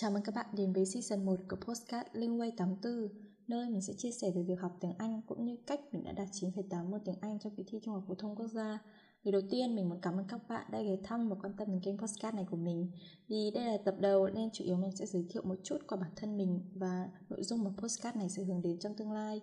[0.00, 3.08] Chào mừng các bạn đến với season 1 của Postcard Linkway 84
[3.48, 6.12] Nơi mình sẽ chia sẻ về việc học tiếng Anh cũng như cách mình đã
[6.12, 8.78] đạt 9,8 môn tiếng Anh trong kỳ thi Trung học phổ thông quốc gia.
[9.24, 11.68] Điều đầu tiên mình muốn cảm ơn các bạn đã ghé thăm và quan tâm
[11.68, 12.90] đến kênh Postcard này của mình.
[13.28, 15.98] Vì đây là tập đầu nên chủ yếu mình sẽ giới thiệu một chút qua
[16.00, 19.40] bản thân mình và nội dung mà Postcard này sẽ hướng đến trong tương lai.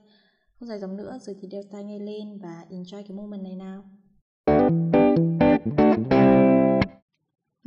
[0.59, 3.55] Không dài dòng nữa, rồi thì đeo tai nghe lên và enjoy cái moment này
[3.55, 3.83] nào.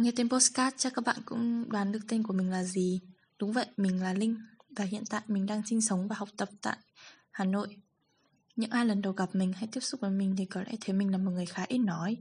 [0.00, 3.00] Nghe tên postcard chắc các bạn cũng đoán được tên của mình là gì.
[3.38, 4.36] Đúng vậy, mình là Linh
[4.76, 6.76] Và hiện tại mình đang sinh sống và học tập tại
[7.30, 7.76] Hà Nội.
[8.56, 10.95] Những ai lần đầu gặp mình hay tiếp xúc với mình Thì có lẽ thấy
[10.96, 12.16] mình là một người khá ít nói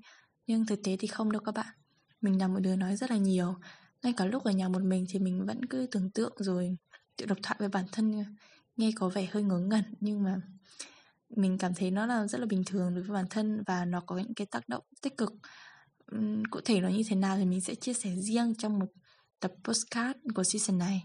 [0.48, 1.76] Nhưng thực tế thì không đâu các bạn.
[2.22, 3.56] Mình là một đứa nói rất là nhiều.
[4.04, 6.78] Ngay cả lúc ở nhà một mình thì mình vẫn cứ tưởng tượng rồi
[7.18, 8.26] Tự độc thoại với bản thân
[8.78, 10.42] Nghe có vẻ hơi ngớ ngẩn Nhưng mà
[11.30, 14.02] mình cảm thấy nó là rất là bình thường đối với bản thân Và nó
[14.02, 15.34] có những cái tác động tích cực
[16.52, 18.86] cụ thể nó như thế nào thì mình sẽ chia sẻ riêng trong một
[19.40, 21.04] tập postcard của season này.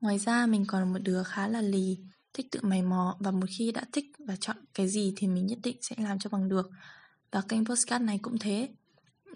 [0.00, 1.98] Ngoài ra mình còn một đứa khá là lì,
[2.34, 5.46] thích tự mày mò và một khi đã thích và chọn cái gì thì mình
[5.46, 6.70] nhất định sẽ làm cho bằng được.
[7.30, 8.68] Và kênh postcard này cũng thế.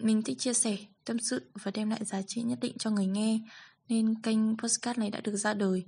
[0.01, 3.07] Mình thích chia sẻ, tâm sự và đem lại giá trị nhất định cho người
[3.07, 3.39] nghe
[3.89, 5.85] nên kênh postcard này đã được ra đời.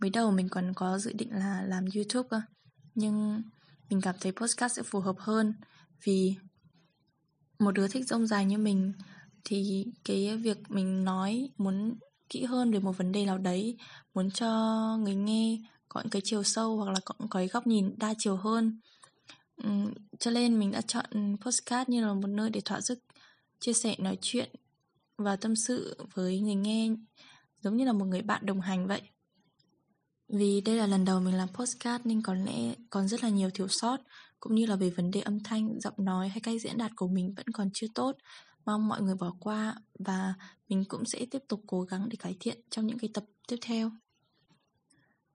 [0.00, 2.40] Mới đầu mình còn có dự định là làm YouTube cơ.
[2.94, 3.42] Nhưng
[3.90, 5.54] mình cảm thấy postcard sẽ phù hợp hơn
[6.04, 6.36] vì
[7.58, 8.92] một đứa thích rông dài như mình
[9.44, 11.94] thì cái việc mình nói muốn
[12.28, 13.76] kỹ hơn về một vấn đề nào đấy,
[14.14, 14.50] muốn cho
[15.00, 18.14] người nghe có những cái chiều sâu hoặc là có những cái góc nhìn đa
[18.18, 18.80] chiều hơn.
[20.18, 22.98] Cho nên mình đã chọn postcard như là một nơi để thỏa sức
[23.60, 24.50] chia sẻ, nói chuyện
[25.18, 26.88] và tâm sự với người nghe
[27.60, 29.02] giống như là một người bạn đồng hành vậy
[30.28, 33.50] vì đây là lần đầu mình làm postcard nên có lẽ còn rất là nhiều
[33.54, 34.00] thiếu sót
[34.40, 37.08] cũng như là về vấn đề âm thanh, giọng nói hay cách diễn đạt của
[37.08, 38.16] mình vẫn còn chưa tốt.
[38.64, 40.34] Mong mọi người bỏ qua và
[40.68, 43.56] mình cũng sẽ tiếp tục cố gắng để cải thiện trong những cái tập tiếp
[43.62, 43.90] theo.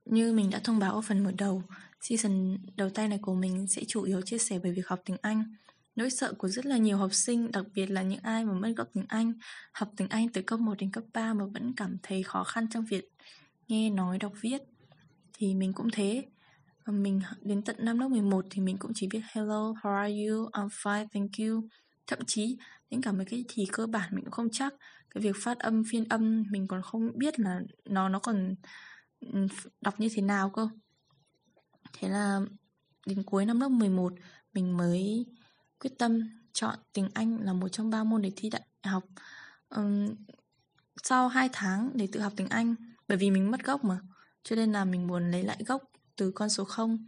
[0.04, 1.62] Như mình đã thông báo ở phần mở đầu,
[2.00, 5.16] season đầu tay này của mình sẽ chủ yếu chia sẻ về việc học tiếng
[5.22, 5.54] Anh.
[5.96, 8.72] Nỗi sợ của rất là nhiều học sinh, đặc biệt là những ai mà mất
[8.76, 9.32] gốc tiếng Anh,
[9.72, 12.66] học tiếng Anh từ cấp 1 đến cấp 3 mà vẫn cảm thấy khó khăn
[12.70, 13.12] trong việc
[13.68, 14.62] nghe, nói, đọc, viết.
[15.42, 16.24] Thì mình cũng thế,
[16.84, 20.26] và mình đến tận năm lớp 11 thì mình cũng chỉ biết hello, how are
[20.26, 21.68] you, I'm fine, thank you.
[22.06, 22.58] Thậm chí
[22.90, 24.74] những cả mấy cái thì cơ bản mình cũng không chắc.
[25.10, 28.54] Cái việc phát âm, phiên âm mình còn không biết là nó nó còn
[29.80, 30.68] đọc như thế nào cơ.
[31.92, 32.40] Thế là
[33.06, 34.12] đến cuối năm lớp 11
[34.52, 35.26] mình mới
[35.80, 36.20] quyết tâm
[36.52, 39.04] chọn tiếng Anh là một trong ba môn để thi đại học.
[39.68, 40.14] Um,
[41.02, 42.74] sau 2 tháng để tự học tiếng Anh
[43.08, 44.00] bởi vì mình mất gốc mà
[44.42, 45.82] cho nên là mình muốn lấy lại gốc
[46.16, 47.06] từ con số 0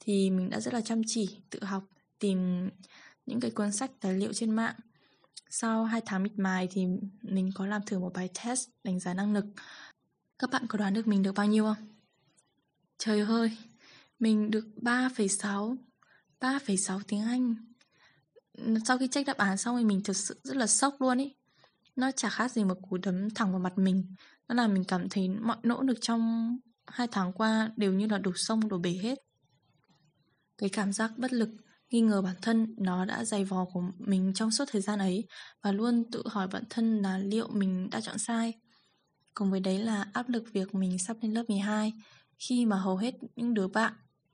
[0.00, 1.84] thì mình đã rất là chăm chỉ tự học
[2.18, 2.68] tìm
[3.26, 4.74] những cái cuốn sách tài liệu trên mạng.
[5.50, 6.86] Sau 2 tháng mịt mài thì
[7.22, 9.44] mình có làm thử một bài test đánh giá năng lực.
[10.38, 11.88] Các bạn có đoán được mình được bao nhiêu không?
[12.98, 13.56] Trời ơi
[14.18, 15.76] mình được 3,6
[16.40, 17.54] 3,6 tiếng Anh.
[18.84, 21.34] Sau khi check đáp án xong thì mình thật sự rất là sốc luôn ý.
[21.96, 24.14] Nó chả khác gì một cú đấm thẳng vào mặt mình.
[24.48, 26.58] Nó làm mình cảm thấy mọi nỗ lực trong
[26.92, 29.18] hai tháng qua đều như là đổ sông đổ bể hết.
[30.58, 31.48] Cái cảm giác bất lực,
[31.90, 35.24] nghi ngờ bản thân nó đã dày vò của mình trong suốt thời gian ấy
[35.62, 38.54] và luôn tự hỏi bản thân là liệu mình đã chọn sai.
[39.34, 41.92] Cùng với đấy là áp lực việc mình sắp lên lớp 12
[42.38, 43.92] khi mà hầu hết những đứa bạn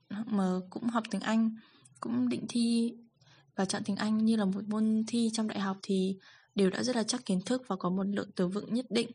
[0.09, 1.55] mà cũng học tiếng Anh
[1.99, 2.93] cũng định thi
[3.55, 6.17] và chọn tiếng Anh như là một môn thi trong đại học thì
[6.55, 9.11] đều đã rất là chắc kiến thức và có một lượng từ vựng nhất định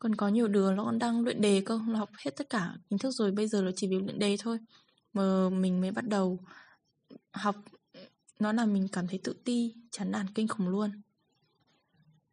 [0.00, 2.74] còn có nhiều đứa nó còn đang luyện đề cơ Nó học hết tất cả
[2.90, 4.58] kiến thức rồi Bây giờ nó chỉ việc luyện đề thôi.
[5.12, 6.38] Mà mình mới bắt đầu
[7.32, 7.56] học
[8.38, 10.90] Nó làm mình cảm thấy tự ti Chán nản kinh khủng luôn.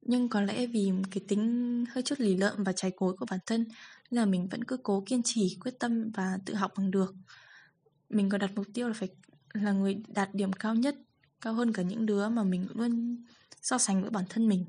[0.02, 3.40] Nhưng có lẽ vì cái tính hơi chút lì lợm và trái cối của bản
[3.46, 3.66] thân
[4.12, 7.16] Nên là mình vẫn cứ cố kiên trì, quyết tâm và tự học bằng được.
[8.10, 9.10] Mình còn đặt mục tiêu là phải
[9.54, 10.96] là người đạt điểm cao nhất
[11.42, 13.24] Cao hơn cả những đứa mà mình luôn
[13.62, 14.66] so sánh với bản thân mình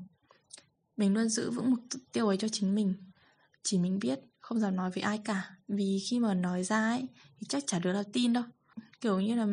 [0.99, 1.79] mình luôn giữ vững mục
[2.11, 2.93] tiêu ấy cho chính mình.
[3.63, 5.51] Chỉ mình biết, Không dám nói với ai cả.
[5.67, 7.07] Vì khi mà nói ra ấy,
[7.37, 8.43] Thì chắc chả đứa nào tin đâu.
[9.01, 9.47] Kiểu như là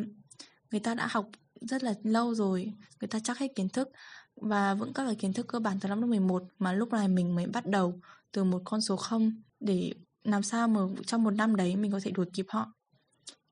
[0.70, 1.28] Người ta đã học
[1.60, 3.88] rất là lâu rồi, Người ta chắc hết kiến thức.
[4.37, 7.08] Và vững các là kiến thức cơ bản từ năm lớp 11 Mà lúc này
[7.08, 8.00] mình mới bắt đầu
[8.32, 9.93] Từ một con số 0 Để
[10.25, 12.72] làm sao mà trong một năm đấy Mình có thể đuổi kịp họ.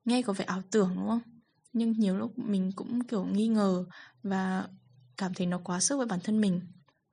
[0.05, 1.21] Nghe có vẻ ảo tưởng, đúng không?
[1.73, 3.85] Nhưng nhiều lúc mình cũng, kiểu, nghi ngờ
[4.23, 4.67] Và
[5.17, 6.61] cảm thấy nó quá sức với bản thân mình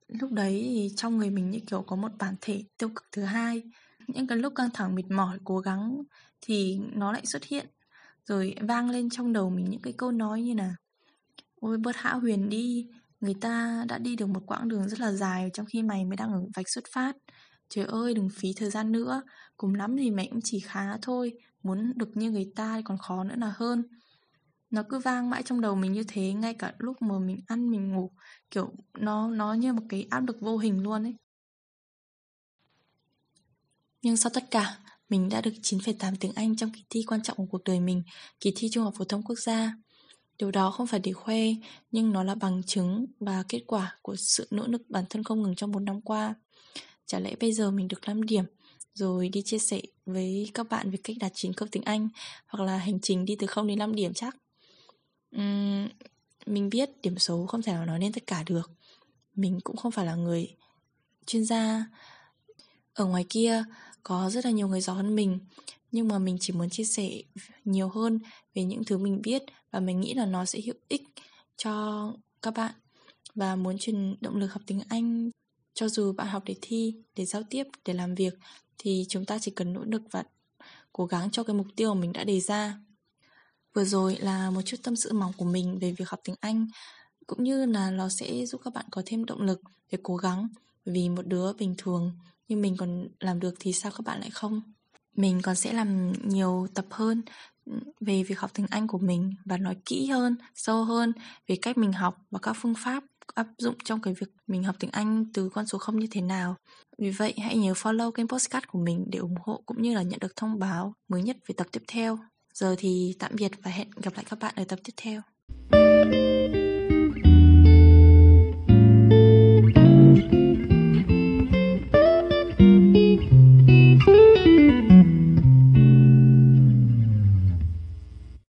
[0.09, 3.23] lúc đấy thì trong người mình như kiểu có một bản thể tiêu cực thứ
[3.23, 3.63] hai.
[4.09, 6.03] Những cái lúc căng thẳng, mệt mỏi, cố gắng
[6.41, 7.67] thì nó lại xuất hiện.
[8.27, 10.75] Rồi vang lên trong đầu mình những cái câu nói như là,
[11.61, 12.89] ôi, bớt hão huyền đi,
[13.21, 16.17] người ta đã đi được một quãng đường rất là dài trong khi mày mới
[16.17, 17.17] đang ở vạch xuất phát.
[17.69, 19.23] Trời ơi, đừng phí thời gian nữa,
[19.57, 21.33] Cùng lắm thì mẹ cũng chỉ khá thôi,
[21.63, 23.83] Muốn được như người ta còn khó nữa là hơn.
[24.73, 27.71] Nó cứ vang mãi trong đầu mình như thế Ngay cả lúc mà mình ăn
[27.71, 28.11] mình ngủ
[28.51, 31.15] Kiểu nó nó như một cái áp lực vô hình luôn ấy
[34.03, 34.79] Nhưng sau tất cả
[35.09, 38.03] Mình đã được 9,8 tiếng Anh trong kỳ thi quan trọng của cuộc đời mình
[38.41, 39.75] Kỳ thi Trung học Phổ thông Quốc gia
[40.39, 41.39] Điều đó không phải để khoe,
[41.91, 45.43] nhưng nó là bằng chứng và kết quả của sự nỗ lực bản thân không
[45.43, 46.35] ngừng trong 4 năm qua.
[47.07, 48.45] Chả lẽ bây giờ mình được 5 điểm
[48.95, 52.09] rồi đi chia sẻ với các bạn về cách đạt 9 cấp tiếng Anh
[52.47, 54.37] hoặc là hành trình đi từ 0 đến 5 điểm chắc
[55.37, 55.89] um,
[56.47, 58.71] mình biết điểm số không thể nào nói lên tất cả được.
[59.35, 60.57] Mình cũng không phải là người
[61.27, 61.87] chuyên gia.
[62.95, 63.65] Ở ngoài kia
[64.03, 65.39] có rất là nhiều người giỏi hơn mình
[65.93, 67.23] nhưng mà mình chỉ muốn chia sẻ
[67.65, 68.19] nhiều hơn
[68.55, 71.03] về những thứ mình biết và mình nghĩ là nó sẽ hữu ích
[71.57, 72.13] cho
[72.43, 72.75] các bạn
[73.35, 75.31] và muốn truyền động lực học tiếng Anh
[75.75, 78.35] cho dù bạn học để thi, để giao tiếp, để làm việc
[78.79, 80.25] thì chúng ta chỉ cần nỗ lực và
[80.93, 82.79] cố gắng cho cái mục tiêu mà mình đã đề ra.
[83.75, 86.67] Vừa rồi là một chút tâm sự mỏng của mình về việc học tiếng Anh
[87.27, 89.61] cũng như là nó sẽ giúp các bạn có thêm động lực
[89.93, 90.49] để cố gắng
[90.85, 92.13] vì một đứa bình thường
[92.49, 94.63] như mình còn làm được thì sao các bạn lại không?
[95.17, 97.23] Mình còn sẽ làm nhiều tập hơn
[97.67, 101.13] ừ, về việc học tiếng Anh của mình và nói kỹ hơn, sâu hơn
[101.49, 103.05] về cách mình học và các phương pháp
[103.35, 106.21] áp dụng trong cái việc mình học tiếng Anh từ con số 0 như thế
[106.21, 106.57] nào.
[106.99, 110.03] Vì vậy, hãy nhớ follow kênh postcard của mình để ủng hộ cũng như là
[110.03, 112.19] nhận được thông báo mới nhất về tập tiếp theo.
[112.55, 115.21] Giờ thì tạm biệt và hẹn gặp lại các bạn ở tập tiếp theo.